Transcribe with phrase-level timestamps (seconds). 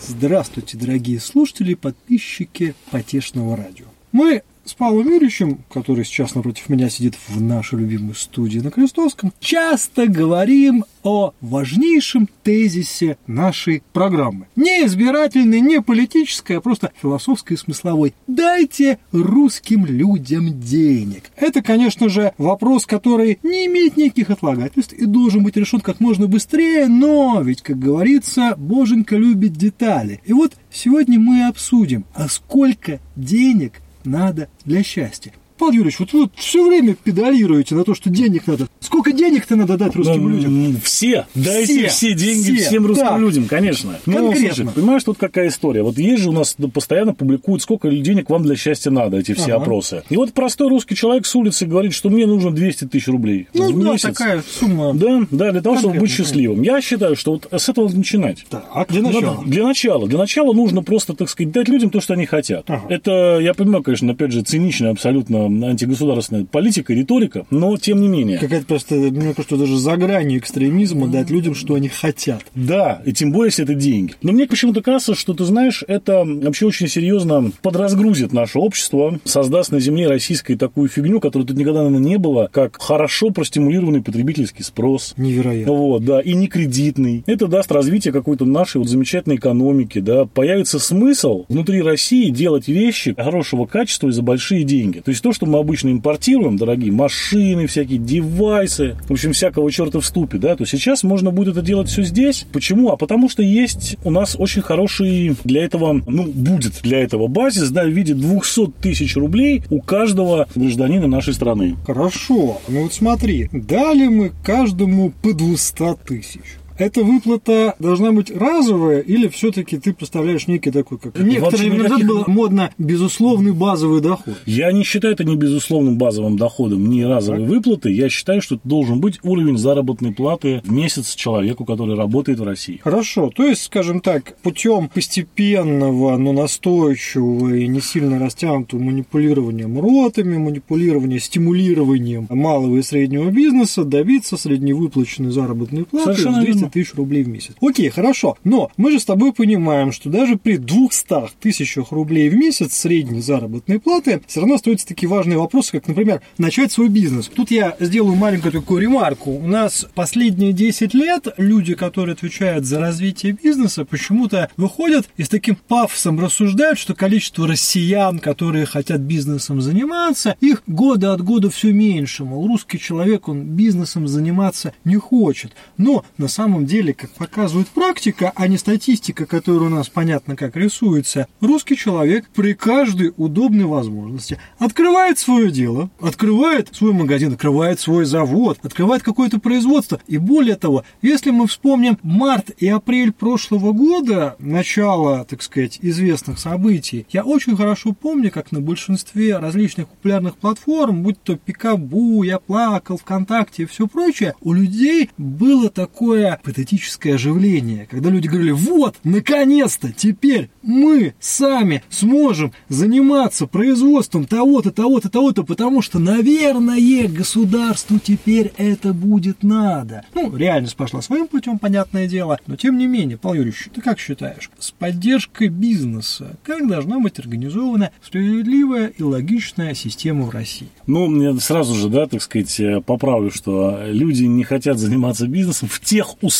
[0.00, 3.86] Здравствуйте, дорогие слушатели и подписчики Потешного радио.
[4.10, 9.32] Мы с Павлом Юрьевичем, который сейчас напротив меня сидит в нашей любимой студии на Крестовском,
[9.38, 14.48] часто говорим о важнейшем тезисе нашей программы.
[14.56, 18.12] Не избирательный, не политической, а просто философской и смысловой.
[18.26, 21.30] Дайте русским людям денег.
[21.36, 26.26] Это, конечно же, вопрос, который не имеет никаких отлагательств и должен быть решен как можно
[26.26, 30.20] быстрее, но ведь, как говорится, боженька любит детали.
[30.24, 33.74] И вот сегодня мы обсудим, а сколько денег
[34.06, 35.32] надо для счастья.
[35.58, 38.68] Павел Юрьевич, вот вы все время педалируете на то, что денег надо.
[38.80, 40.76] Сколько денег-то надо дать русским Ну, людям?
[40.82, 41.26] Все.
[41.34, 43.18] Дайте все, деньги все, всем русским да.
[43.18, 43.98] людям, конечно.
[44.06, 44.54] Ну, Конкретно.
[44.54, 45.82] слушай, понимаешь, тут какая история?
[45.82, 49.54] Вот есть же у нас постоянно публикуют, сколько денег вам для счастья надо, эти все
[49.54, 49.62] Ага.
[49.62, 50.02] опросы.
[50.10, 53.72] И вот простой русский человек с улицы говорит, что мне нужно 200 тысяч рублей Ну
[53.72, 54.02] в да, месяц.
[54.02, 54.94] такая сумма.
[54.94, 56.62] Да, да, для того, чтобы быть счастливым.
[56.62, 58.44] Я считаю, что вот с этого начинать.
[58.50, 59.20] Так, для начала.
[59.36, 60.08] Надо- для начала.
[60.08, 62.64] Для начала нужно просто, так сказать, дать людям то, что они хотят.
[62.68, 62.82] Ага.
[62.88, 68.38] Это, я понимаю, конечно, опять же, циничная абсолютно антигосударственная политика, риторика, но тем не менее.
[68.38, 72.42] Какая-то просто, мне кажется, даже за гранью экстремизма дать людям, что они хотят.
[72.54, 74.14] Да, и тем более, если это деньги.
[74.22, 79.72] Но мне почему-то кажется, что, ты знаешь, это вообще очень серьезно подразгрузит наше общество, создаст
[79.72, 84.62] на земле российской такую фигню, которой тут никогда, наверное, не было, как хорошо простимулированный потребительский
[84.62, 85.14] спрос.
[85.16, 85.72] Невероятно.
[85.72, 87.22] Вот, да, и не кредитный.
[87.26, 90.24] Это даст развитие какой-то нашей вот замечательной экономики, да.
[90.26, 95.00] Появится смысл внутри России делать вещи хорошего качества и за большие деньги.
[95.00, 100.00] То есть то, что мы обычно импортируем, дорогие машины, всякие девайсы, в общем, всякого черта
[100.00, 102.46] в ступе, да, то сейчас можно будет это делать все здесь.
[102.52, 102.90] Почему?
[102.90, 107.70] А потому что есть у нас очень хороший для этого, ну, будет для этого базис,
[107.70, 111.76] да, в виде 200 тысяч рублей у каждого гражданина нашей страны.
[111.86, 116.56] Хорошо, ну вот смотри, дали мы каждому по 200 тысяч.
[116.78, 121.18] Эта выплата должна быть разовая или все-таки ты представляешь некий такой, как...
[121.18, 124.34] Некоторые времена никаких- было модно безусловный базовый доход.
[124.44, 127.90] Я не считаю это не безусловным базовым доходом, не разовой выплаты.
[127.90, 132.44] Я считаю, что это должен быть уровень заработной платы в месяц человеку, который работает в
[132.44, 132.80] России.
[132.82, 140.36] Хорошо, то есть, скажем так, путем постепенного, но настойчивого и не сильно растянутого манипулирования ротами,
[140.36, 146.86] манипулирования стимулированием малого и среднего бизнеса добиться средневыплаченной заработной платы Совершенно в 200 верно.
[146.86, 147.54] тысяч рублей в месяц.
[147.60, 152.34] Окей, хорошо, но мы же с тобой понимаем, что даже при 200 тысячах рублей в
[152.34, 157.30] месяц средней заработной платы все равно остаются такие важные вопросы, как, например, начать свой бизнес.
[157.34, 159.30] Тут я сделаю маленькую такую ремарку.
[159.30, 165.28] У нас последние 10 лет люди, которые отвечают за развитие бизнеса, почему-то выходят и с
[165.28, 171.72] таким пафосом рассуждают, что количество россиян, которые хотят бизнесом заниматься, их года от года все
[171.72, 172.24] меньше.
[172.24, 175.52] Мол, русский человек, он бизнесом заниматься не хочет.
[175.76, 180.56] Но на самом деле, как показывает практика, а не статистика, которая у нас понятно как
[180.56, 188.04] рисуется, русский человек при каждой удобной возможности открывает свое дело, открывает свой магазин, открывает свой
[188.04, 190.00] завод, открывает какое-то производство.
[190.06, 196.38] И более того, если мы вспомним март и апрель прошлого года, начало, так сказать, известных
[196.38, 202.38] событий, я очень хорошо помню, как на большинстве различных популярных платформ, будь то Пикабу, Я
[202.38, 208.94] плакал, ВКонтакте и все прочее, у людей было такое патетическое оживление, когда люди говорили, вот,
[209.02, 218.52] наконец-то, теперь мы сами сможем заниматься производством того-то, того-то, того-то, потому что, наверное, государству теперь
[218.58, 220.04] это будет надо.
[220.14, 223.98] Ну, реальность пошла своим путем, понятное дело, но тем не менее, Павел Юрьевич, ты как
[223.98, 230.68] считаешь, с поддержкой бизнеса, как должна быть организована справедливая и логичная система в России?
[230.86, 235.68] Ну, мне сразу же, да, так сказать, э, поправлю, что люди не хотят заниматься бизнесом
[235.68, 236.35] в тех условиях,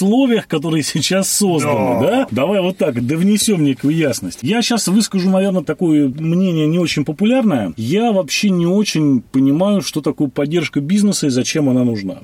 [0.46, 2.00] которые сейчас созданы, Да.
[2.00, 2.26] да?
[2.30, 4.38] Давай вот так, да внесем некую ясность.
[4.42, 7.72] Я сейчас выскажу, наверное, такое мнение не очень популярное.
[7.76, 12.18] Я вообще не очень понимаю, что такое поддержка бизнеса и зачем она нужна.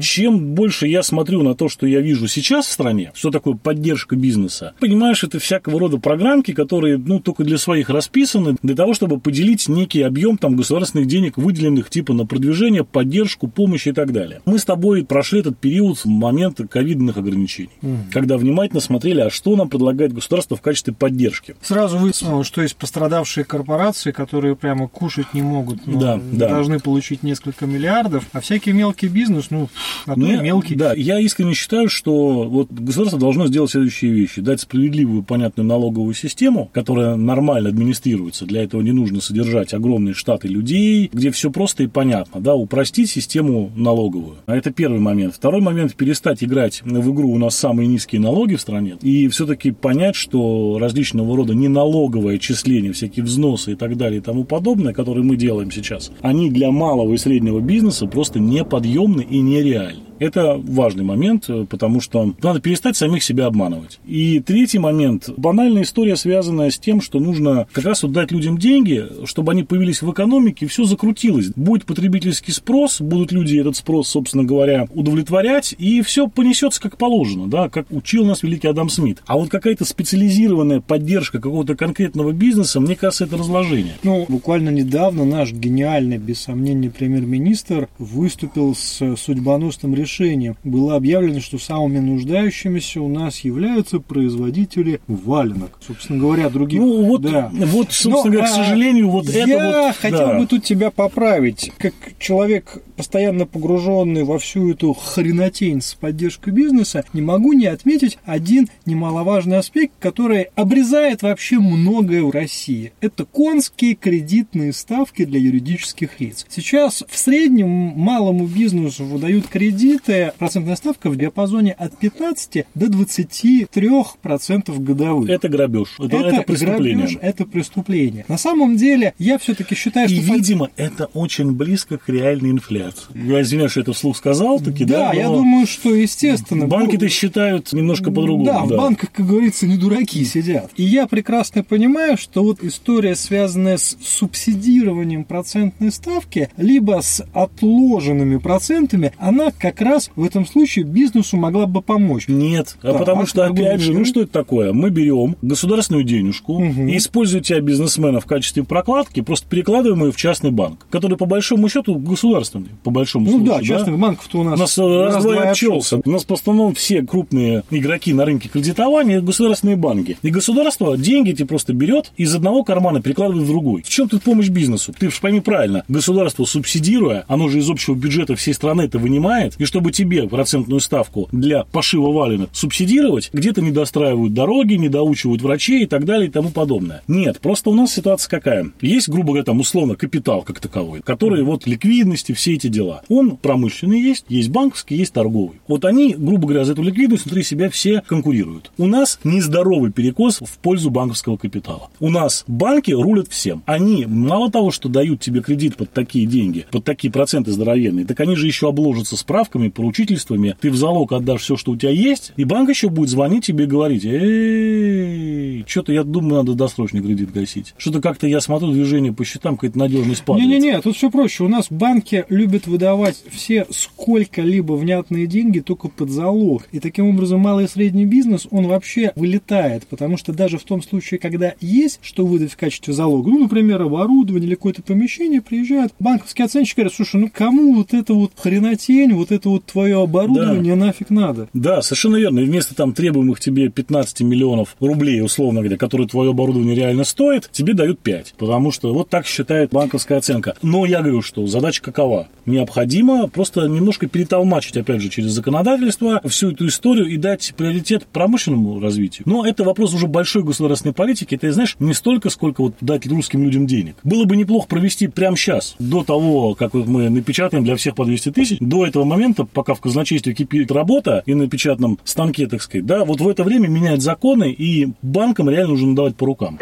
[0.00, 4.16] Чем больше я смотрю на то, что я вижу сейчас в стране, что такое поддержка
[4.16, 9.18] бизнеса, понимаешь, это всякого рода программки, которые, ну, только для своих расписаны, для того, чтобы
[9.20, 14.40] поделить некий объем там государственных денег, выделенных типа на продвижение, поддержку, помощь и так далее.
[14.44, 18.12] Мы с тобой прошли этот период, момент ковидной ковидных ограничений, mm.
[18.12, 21.54] когда внимательно смотрели, а что нам предлагает государство в качестве поддержки.
[21.62, 26.48] Сразу выяснилось, что есть пострадавшие корпорации, которые прямо кушать не могут, но да, да.
[26.48, 29.68] должны получить несколько миллиардов, а всякий мелкий бизнес, ну,
[30.06, 30.74] а Мне, мелкий.
[30.74, 34.40] Да, я искренне считаю, что вот государство должно сделать следующие вещи.
[34.40, 38.46] Дать справедливую, понятную налоговую систему, которая нормально администрируется.
[38.46, 42.40] Для этого не нужно содержать огромные штаты людей, где все просто и понятно.
[42.40, 44.36] Да, упростить систему налоговую.
[44.46, 45.34] А это первый момент.
[45.34, 49.70] Второй момент– перестать играть в игру у нас самые низкие налоги в стране и все-таки
[49.70, 55.24] понять, что различного рода неналоговое отчисления, всякие взносы и так далее и тому подобное, которые
[55.24, 60.11] мы делаем сейчас, они для малого и среднего бизнеса просто неподъемны и нереальны.
[60.22, 63.98] Это важный момент, э, потому что надо перестать самих себя обманывать.
[64.06, 65.28] И третий момент.
[65.36, 69.64] Банальная история, связанная с тем, что нужно как раз вот дать людям деньги, чтобы они
[69.64, 71.48] появились в экономике, и все закрутилось.
[71.56, 77.48] Будет потребительский спрос, будут люди этот спрос, собственно говоря, удовлетворять, и все понесется как положено,
[77.48, 79.24] да, как учил нас великий Адам Смит.
[79.26, 83.94] А вот какая-то специализированная поддержка какого-то конкретного бизнеса, мне кажется, это разложение.
[84.04, 91.40] Ну, буквально недавно наш гениальный, без сомнения, премьер-министр выступил с судьбоносным решением решением было объявлено,
[91.40, 95.78] что самыми нуждающимися у нас являются производители валенок.
[95.86, 96.80] Собственно говоря, других...
[96.80, 97.50] Ну, вот, да.
[97.52, 99.72] вот собственно Но, говоря, к а, сожалению, вот я это вот...
[99.72, 100.38] Я хотел да.
[100.38, 101.72] бы тут тебя поправить.
[101.78, 108.18] Как человек, постоянно погруженный во всю эту хренотень с поддержкой бизнеса, не могу не отметить
[108.24, 112.92] один немаловажный аспект, который обрезает вообще многое в России.
[113.00, 116.46] Это конские кредитные ставки для юридических лиц.
[116.48, 122.86] Сейчас в среднем малому бизнесу выдают кредит открытая процентная ставка в диапазоне от 15 до
[122.86, 125.30] 23% годовых.
[125.30, 125.96] Это грабеж.
[125.98, 127.06] Это, это, это преступление.
[127.06, 128.24] Грабеж, это преступление.
[128.28, 130.16] На самом деле, я все-таки считаю, что...
[130.16, 133.04] И, видимо, это очень близко к реальной инфляции.
[133.14, 135.10] Я извиняюсь, что это вслух сказал, таки, да?
[135.10, 136.66] Да, я думаю, что, естественно...
[136.66, 138.44] Банки-то считают немножко по-другому.
[138.44, 140.70] Да, да, в банках, как говорится, не дураки сидят.
[140.76, 148.38] И я прекрасно понимаю, что вот история, связанная с субсидированием процентной ставки, либо с отложенными
[148.38, 152.28] процентами, она как раз в этом случае бизнесу могла бы помочь.
[152.28, 154.72] Нет, а потому что, опять же, ну что это такое?
[154.72, 156.86] Мы берем государственную денежку угу.
[156.86, 161.26] и, используя тебя, бизнесмена, в качестве прокладки, просто перекладываем ее в частный банк, который, по
[161.26, 163.52] большому счету, государственный, по большому ну, случаю.
[163.52, 164.02] Ну да, частных да?
[164.02, 164.58] банков-то у нас...
[164.58, 166.00] У нас раз-два обчелся.
[166.04, 170.18] У нас, по основном, все крупные игроки на рынке кредитования– государственные банки.
[170.22, 173.82] И государство деньги эти просто берет из одного кармана перекладывает в другой.
[173.82, 174.92] В чем тут помощь бизнесу?
[174.98, 179.64] Ты пойми правильно, государство субсидируя, оно же из общего бюджета всей страны это вынимает, и
[179.72, 185.84] чтобы тебе процентную ставку для пошива валенок субсидировать, где-то не достраивают дороги, не доучивают врачей
[185.84, 187.00] и так далее и тому подобное.
[187.08, 188.70] Нет, просто у нас ситуация какая?
[188.82, 193.00] Есть, грубо говоря, там условно капитал как таковой, который вот ликвидности, все эти дела.
[193.08, 195.62] Он промышленный есть, есть банковский, есть торговый.
[195.66, 198.72] Вот они, грубо говоря, за эту ликвидность внутри себя все конкурируют.
[198.76, 201.88] У нас нездоровый перекос в пользу банковского капитала.
[201.98, 203.62] У нас банки рулят всем.
[203.64, 208.20] Они мало того, что дают тебе кредит под такие деньги, под такие проценты здоровенные, так
[208.20, 211.90] они же еще обложатся справками, поручениями поручительствами, ты в залог отдашь все, что у тебя
[211.90, 217.02] есть, и банк еще будет звонить тебе и говорить, эй, что-то я думаю, надо досрочный
[217.02, 217.74] кредит гасить.
[217.76, 220.48] Что-то как-то я смотрю движение по счетам, какая-то надежность падает.
[220.48, 221.44] Не-не-не, тут все проще.
[221.44, 226.68] У нас банки любят выдавать все сколько-либо внятные деньги только под залог.
[226.72, 230.82] И таким образом малый и средний бизнес, он вообще вылетает, потому что даже в том
[230.82, 235.92] случае, когда есть что выдать в качестве залога, ну, например, оборудование или какое-то помещение, приезжают
[235.98, 240.74] банковские оценщики говорят, слушай, ну кому вот это вот хренотень, вот это вот твое оборудование
[240.76, 240.86] да.
[240.86, 241.48] нафиг надо.
[241.52, 242.40] Да, совершенно верно.
[242.40, 247.48] И вместо там требуемых тебе 15 миллионов рублей, условно говоря, которые твое оборудование реально стоит,
[247.52, 248.34] тебе дают 5.
[248.38, 250.54] Потому что вот так считает банковская оценка.
[250.62, 252.28] Но я говорю, что задача какова?
[252.46, 258.80] Необходимо просто немножко перетолмачить, опять же, через законодательство всю эту историю и дать приоритет промышленному
[258.80, 259.24] развитию.
[259.26, 261.34] Но это вопрос уже большой государственной политики.
[261.34, 263.96] Это, знаешь, не столько, сколько вот дать русским людям денег.
[264.02, 268.04] Было бы неплохо провести прямо сейчас, до того, как вот мы напечатаем для всех по
[268.04, 272.62] 200 тысяч, до этого момента, пока в казначействе кипит работа и на печатном станке, так
[272.62, 276.58] сказать, да, вот в это время меняют законы, и банкам реально нужно давать по рукам.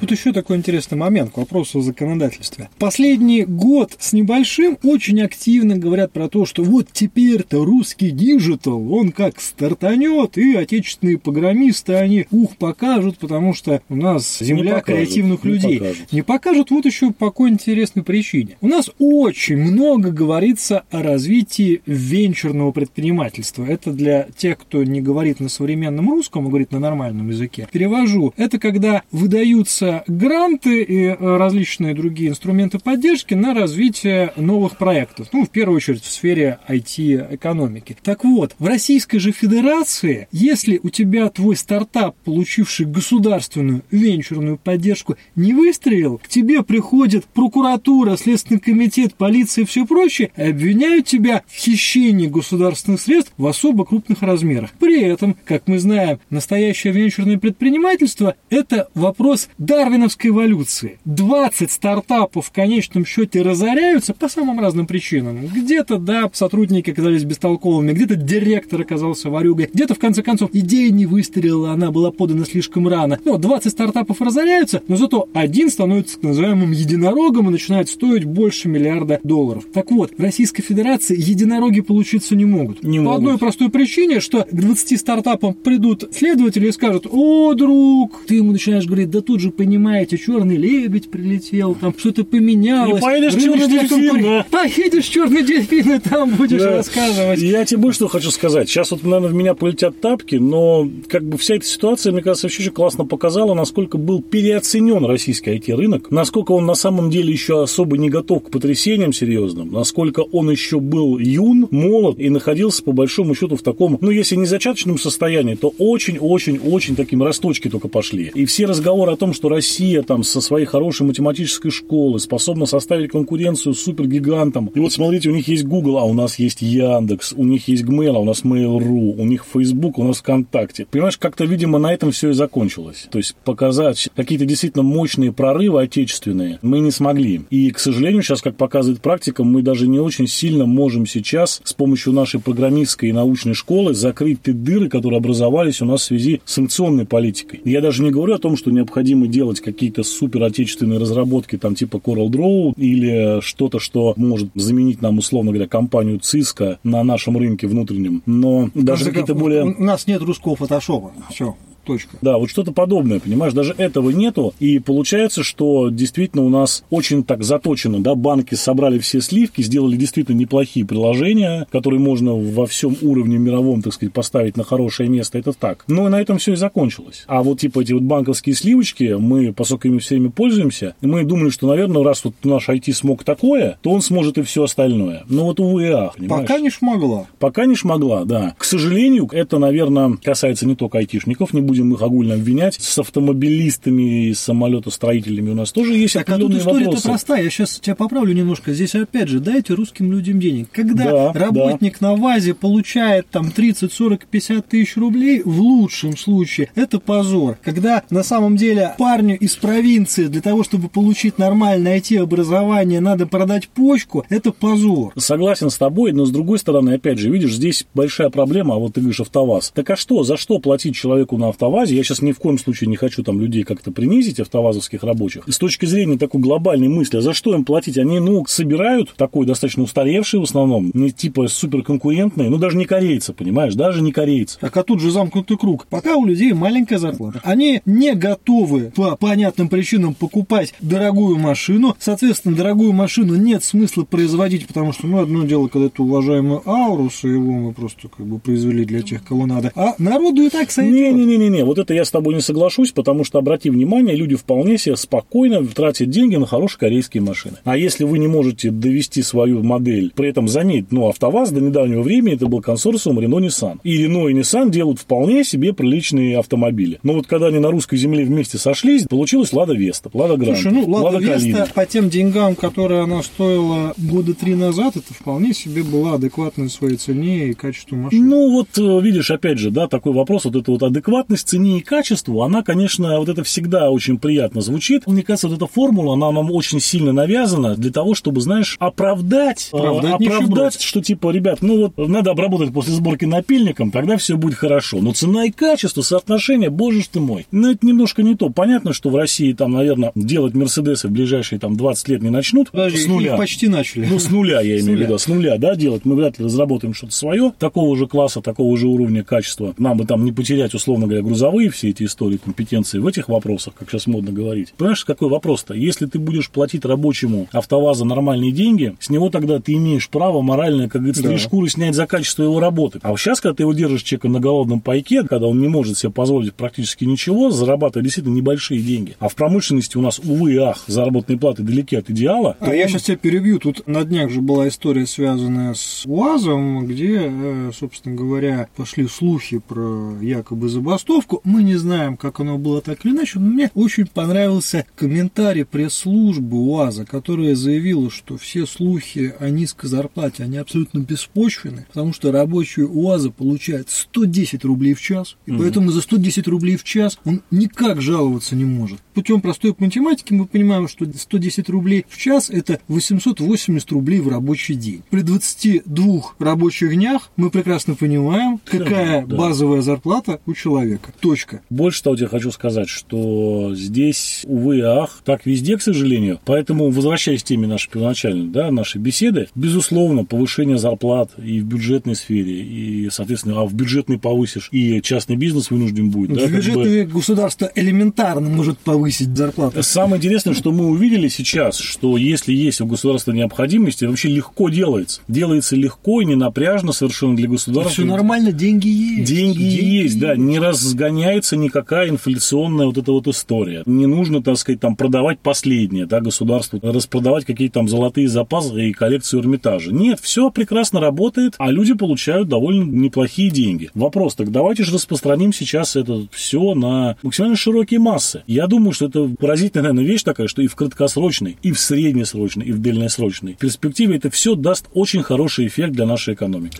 [0.00, 2.70] Тут еще такой интересный момент к вопросу о законодательстве.
[2.78, 9.12] Последний год с небольшим очень активно говорят про то, что вот теперь-то русский digital, он
[9.12, 15.40] как стартанет, и отечественные программисты, они ух покажут, потому что у нас земля не креативных
[15.40, 15.72] покажут, людей.
[15.72, 16.12] Не покажут.
[16.12, 18.56] не покажут вот еще по какой интересной причине.
[18.62, 23.66] У нас очень много говорится о развитии венчурного предпринимательства.
[23.66, 27.68] Это для тех, кто не говорит на современном русском, а говорит на нормальном языке.
[27.70, 28.32] Перевожу.
[28.38, 35.28] Это когда выдаются выделяются гранты и э, различные другие инструменты поддержки на развитие новых проектов.
[35.32, 37.96] Ну, в первую очередь в сфере IT-экономики.
[38.02, 45.16] Так вот, в Российской же Федерации, если у тебя твой стартап, получивший государственную венчурную поддержку,
[45.34, 51.42] не выстрелил, к тебе приходит прокуратура, Следственный комитет, полиция и все прочее, и обвиняют тебя
[51.46, 54.70] в хищении государственных средств в особо крупных размерах.
[54.78, 59.48] При этом, как мы знаем, настоящее венчурное предпринимательство– это вопрос
[59.80, 60.98] дарвиновской эволюции.
[61.06, 65.46] 20 стартапов в конечном счете разоряются по самым разным причинам.
[65.46, 71.06] Где-то, да, сотрудники оказались бестолковыми, где-то директор оказался варюгой, где-то, в конце концов, идея не
[71.06, 73.18] выстрелила, она была подана слишком рано.
[73.24, 78.68] Но 20 стартапов разоряются, но зато один становится так называемым единорогом и начинает стоить больше
[78.68, 79.64] миллиарда долларов.
[79.72, 82.82] Так вот, в Российской Федерации единороги получиться не могут.
[82.82, 83.18] Не По могут.
[83.18, 88.52] одной простой причине, что к 20 стартапам придут следователи и скажут, о, друг, ты ему
[88.52, 92.98] начинаешь говорить, да тут же понимаете, черный лебедь прилетел, там что-то поменялось.
[92.98, 94.46] И поедешь «Черный дельфин», конкуренция».
[94.50, 96.70] Поедешь в черный дельфин, и там будешь Да.
[96.78, 97.38] рассказывать.
[97.38, 98.68] Я тебе больше что хочу сказать.
[98.68, 102.46] Сейчас вот, наверное, в меня полетят тапки, но как бы вся эта ситуация, мне кажется,
[102.46, 107.62] вообще очень классно показала, насколько был переоценен российский IT-рынок, насколько он на самом деле еще
[107.62, 112.92] особо не готов к потрясениям серьезным, насколько он еще был юн, молод и находился, по
[112.92, 118.32] большому счету, в таком, ну, если не зачаточном состоянии, то очень-очень-очень таким росточки только пошли.
[118.34, 123.10] И все разговоры о том, что Россия там со своей хорошей математической школы способна составить
[123.10, 124.68] конкуренцию супергигантам.
[124.74, 127.84] И вот смотрите, у них есть Google, а у нас есть Яндекс, у них есть
[127.84, 130.86] Gmail, а у нас Mail.ru, у них Facebook, у нас ВКонтакте.
[130.90, 133.06] Понимаешь, как-то, видимо, на этом все и закончилось.
[133.10, 137.42] То есть показать какие-то действительно мощные прорывы отечественные мы не смогли.
[137.50, 141.74] И, к сожалению, сейчас, как показывает практика, мы даже не очень сильно можем сейчас с
[141.74, 146.40] помощью нашей программистской и научной школы закрыть те дыры, которые образовались у нас в связи
[146.46, 147.60] с санкционной политикой.
[147.66, 151.96] Я даже не говорю о том, что необходимо делать какие-то супер отечественные разработки, там типа
[151.96, 157.66] Coral Draw или что-то, что может заменить нам, условно говоря, компанию Cisco на нашем рынке
[157.66, 158.22] внутреннем.
[158.26, 159.64] Но даже какие-то как- более...
[159.64, 161.10] У нас нет русского фотошопа.
[161.30, 162.16] Все, точка.
[162.22, 167.24] Да, вот что-то подобное, понимаешь, даже этого нету, и получается, что действительно у нас очень
[167.24, 172.96] так заточено, да, банки собрали все сливки, сделали действительно неплохие приложения, которые можно во всем
[173.02, 175.84] уровне мировом, так сказать, поставить на хорошее место, это так.
[175.88, 177.24] Но на этом все и закончилось.
[177.26, 181.66] А вот типа эти вот банковские сливочки, мы, поскольку ими всеми пользуемся, мы думали, что,
[181.68, 185.24] наверное, раз вот наш IT смог такое, то он сможет и все остальное.
[185.28, 186.48] Но вот увы и ах, понимаешь?
[186.48, 187.26] Пока не шмогла.
[187.38, 188.54] Пока не шмогла, да.
[188.58, 192.74] К сожалению, это, наверное, касается не только айтишников, не будем их огульно обвинять.
[192.74, 197.44] С автомобилистами и самолетостроителями у нас тоже есть Так, а тут определенные история-то простая.
[197.44, 198.72] Я сейчас тебя поправлю немножко.
[198.72, 200.68] Здесь опять же, дайте русским людям денег.
[200.72, 206.70] Когда Да, работник на ВАЗе получает там 30, 40, 50 тысяч рублей, в лучшем случае,
[206.74, 207.56] это позор.
[207.62, 213.68] Когда на самом деле парню из провинции для того, чтобы получить нормальное IT-образование, надо продать
[213.68, 215.12] почку, это позор.
[215.16, 218.94] Согласен с тобой, но с другой стороны, опять же, видишь, здесь большая проблема, а вот
[218.94, 219.70] ты говоришь АвтоВАЗ.
[219.72, 221.96] Так а что, за что платить человеку на АвтоВАЗе?
[221.96, 225.44] Я сейчас ни в коем случае не хочу там людей как-то принизить, автовазовских рабочих.
[225.46, 227.98] С точки зрения такой глобальной мысли, а за что им платить?
[227.98, 233.32] Они, ну, собирают такой достаточно устаревший в основном, не типа суперконкурентный, ну, даже не корейцы,
[233.32, 234.58] понимаешь, даже не корейцы.
[234.60, 235.86] Так а тут же замкнутый круг.
[235.88, 237.40] Пока у людей маленькая зарплата.
[237.44, 241.96] Они не готовы по понятным причинам покупать дорогую машину.
[241.98, 247.24] Соответственно, дорогую машину нет смысла производить, потому что, ну, одно дело, когда это уважаемый Аурус,
[247.24, 249.72] и его мы просто как бы произвели для тех, кого надо.
[249.74, 251.49] А народу и так сойдет.
[251.50, 254.96] Не-не-не-не, вот это я с тобой не соглашусь, потому что, обрати внимание, люди вполне себе
[254.96, 257.56] спокойно тратят деньги на хорошие корейские машины.
[257.64, 262.02] А если вы не можете довести свою модель, при этом заметь, ну, АвтоВАЗ до недавнего
[262.02, 263.80] времени это был консорциум Renault-Nissan.
[263.82, 266.98] И Renault и Nissan делают вполне себе приличные автомобили.
[267.02, 270.72] Но вот когда они на русской земле вместе сошлись, получилась Лада Веста, Лада Гранта, Слушай,
[270.72, 271.56] ну, Лада Калина.
[271.58, 276.70] Веста по тем деньгам, которые она стоила года три назад, это вполне себе была адекватной
[276.70, 278.24] своей цене и качеству машины.
[278.24, 281.80] Ну, вот э, видишь, опять же, да, такой вопрос, вот эта вот адекватность цене и
[281.80, 285.06] качеству, она, конечно, вот это всегда очень приятно звучит.
[285.06, 289.70] Мне кажется, вот эта формула, она нам очень сильно навязана для того, чтобы, знаешь, оправдать,
[289.72, 294.36] э, Оправдать оправдать, что типа, ребят, ну вот надо обработать после сборки напильником, тогда все
[294.36, 294.98] будет хорошо.
[295.00, 297.46] Но цена и качество, соотношение, боже ж ты мой.
[297.50, 298.50] Ну, это немножко не то.
[298.50, 302.70] Понятно, что в России там, наверное, делать Мерседесы в ближайшие там 20 лет не начнут.
[302.70, 303.32] Подожди, с нуля.
[303.32, 304.06] их почти начали.
[304.06, 306.04] Ну, с нуля, я имею в виду, с нуля, да, делать.
[306.04, 309.74] Мы вряд ли разработаем что-то свое, такого же класса, такого же уровня качества.
[309.78, 313.74] Нам бы там не потерять, условно говоря, грузовые все эти истории, компетенции в этих вопросах,
[313.78, 314.74] как сейчас модно говорить.
[314.76, 315.74] Понимаешь, какой вопрос-то?
[315.74, 320.88] Если ты будешь платить рабочему АвтоВАЗа нормальные деньги, с него тогда ты имеешь право моральное,
[320.88, 321.38] как говорится, да.
[321.38, 322.98] шкуры снять за качество его работы.
[323.02, 326.10] А сейчас, когда ты его держишь человека на голодном пайке, когда он не может себе
[326.10, 329.14] позволить практически ничего, зарабатывать действительно небольшие деньги.
[329.20, 332.56] А в промышленности у нас, увы, ах, заработные платы далеки от идеала.
[332.58, 333.60] А я сейчас тебя перебью.
[333.60, 339.58] Тут на днях же была история, связанная с УАЗом, где, э, собственно говоря, пошли слухи
[339.58, 341.19] про якобы забастовку.
[341.44, 346.58] Мы не знаем, как оно было так или иначе, но мне очень понравился комментарий пресс-службы
[346.58, 352.84] УАЗа, которая заявила, что все слухи о низкой зарплате, они абсолютно беспочвены, потому что рабочий
[352.84, 355.60] УАЗа получает 110 рублей в час, и угу.
[355.60, 359.00] поэтому за 110 рублей в час он никак жаловаться не может.
[359.14, 364.74] Путем простой математики мы понимаем, что 110 рублей в час– это 880 рублей в рабочий
[364.74, 365.02] день.
[365.10, 369.36] При 22 рабочих днях мы прекрасно понимаем, какая да.
[369.36, 371.09] базовая зарплата у человека.
[371.18, 371.62] Точка.
[371.70, 376.40] Больше того, я хочу сказать, что здесь, увы и ах, так везде, к сожалению.
[376.44, 382.14] Поэтому, возвращаясь к теме нашей первоначальной, да, нашей беседы, безусловно, повышение зарплат и в бюджетной
[382.14, 386.36] сфере, и, соответственно, а в бюджетный повысишь, и частный бизнес вынужден будет.
[386.36, 387.12] Да, в бюджетный бы...
[387.12, 389.82] государство элементарно может повысить зарплату.
[389.82, 395.20] Самое интересное, что мы увидели сейчас, что если есть у государства необходимость, вообще легко делается.
[395.28, 397.92] Делается легко и не напряжно совершенно для государства.
[397.92, 399.28] Все нормально, деньги есть.
[399.28, 400.58] Деньги, деньги есть, есть, да, не
[401.00, 403.82] разгоняется никакая инфляционная вот эта вот история.
[403.86, 408.92] Не нужно, так сказать, там продавать последнее, да, государству, распродавать какие-то там золотые запасы и
[408.92, 409.92] коллекцию Эрмитажа.
[409.92, 413.90] Нет, все прекрасно работает, а люди получают довольно неплохие деньги.
[413.94, 418.42] Вопрос, так давайте же распространим сейчас это все на максимально широкие массы.
[418.46, 422.66] Я думаю, что это поразительная, наверное, вещь такая, что и в краткосрочной, и в среднесрочной,
[422.66, 426.78] и в дальносрочной перспективе это все даст очень хороший эффект для нашей экономики.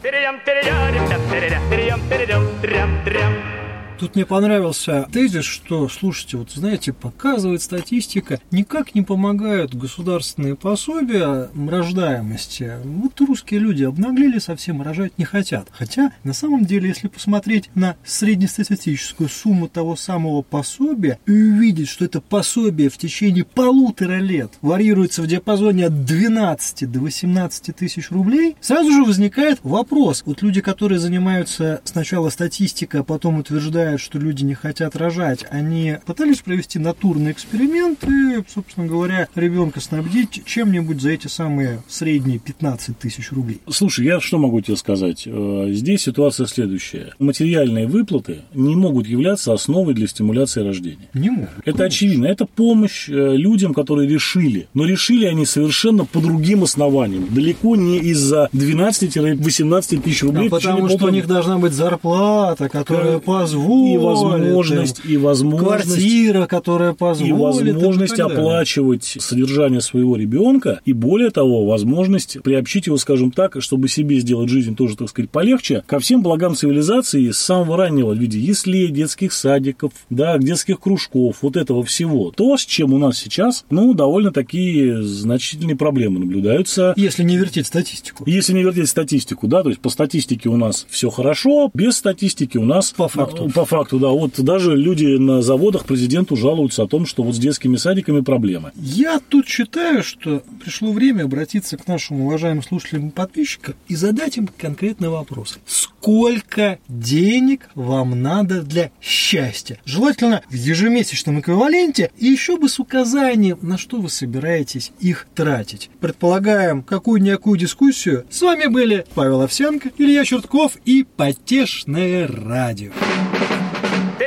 [4.01, 11.51] Тут мне понравился тезис, что, слушайте, вот знаете, показывает статистика, никак не помогают государственные пособия
[11.55, 12.77] рождаемости.
[12.83, 15.69] Вот русские люди обнаглели, совсем рожать не хотят.
[15.71, 22.07] Хотя, на самом деле, если посмотреть на среднестатистическую сумму того самого пособия и увидеть, что
[22.07, 28.57] это пособие в течение полутора лет варьируется в диапазоне от 12 до 18 тысяч рублей,
[28.63, 30.23] сразу же возникает вопрос.
[30.25, 35.45] Вот люди, которые занимаются сначала статистикой, а потом утверждают, утверждают, что люди не хотят рожать,
[35.51, 42.39] они пытались провести натурный эксперимент и, собственно говоря, ребенка снабдить чем-нибудь за эти самые средние
[42.39, 43.61] 15 тысяч рублей.
[43.69, 45.25] Слушай, я что могу тебе сказать?
[45.27, 47.15] Э, здесь ситуация следующая.
[47.19, 51.09] Материальные выплаты не могут являться основой для стимуляции рождения.
[51.15, 51.51] Не могут.
[51.59, 51.85] Это конечно.
[51.85, 52.27] очевидно.
[52.27, 54.69] Это помощь э, людям, которые решили.
[54.75, 57.27] Но решили они совершенно по другим основаниям.
[57.31, 60.49] Далеко не из-за 12-18 тысяч рублей.
[60.49, 66.47] А потому что у них должна быть зарплата, которая позволит и возможность, и возможность, квартира,
[66.47, 72.97] которая позволит, и возможность и оплачивать содержание своего ребенка, и более того, возможность приобщить его,
[72.97, 77.39] скажем так, чтобы себе сделать жизнь тоже, так сказать, полегче, ко всем благам цивилизации с
[77.39, 82.31] самого раннего в виде яслей, детских садиков, да, детских кружков, вот этого всего.
[82.31, 86.95] То, с чем у нас сейчас, ну, довольно такие значительные проблемы наблюдаются.
[86.97, 88.25] Если не вертеть статистику.
[88.27, 92.57] Если не вертеть статистику, да, то есть по статистике у нас все хорошо, без статистики
[92.59, 94.09] у нас по факту, по факту, да.
[94.09, 98.73] Вот даже люди на заводах президенту жалуются о том, что вот с детскими садиками проблемы.
[98.77, 104.37] Я тут считаю, что пришло время обратиться к нашим уважаемым слушателям и подписчикам и задать
[104.37, 105.59] им конкретный вопрос.
[105.67, 109.79] Сколько денег вам надо для счастья?
[109.85, 115.91] Желательно в ежемесячном эквиваленте и еще бы с указанием, на что вы собираетесь их тратить.
[116.01, 118.25] Предполагаем какую-никакую дискуссию.
[118.31, 122.91] С вами были Павел Овсянко, Илья Чертков и Потешное радио.